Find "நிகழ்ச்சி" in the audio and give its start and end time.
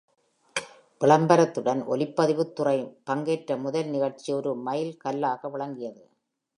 3.89-4.33